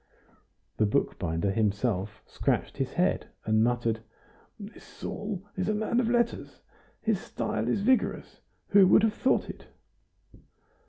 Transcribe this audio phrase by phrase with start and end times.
[0.77, 3.99] The bookbinder himself scratched his head and muttered:
[4.59, 6.61] "This Saul is a man of letters;
[6.99, 8.41] his style is vigorous!
[8.69, 9.67] Who would have thought it?"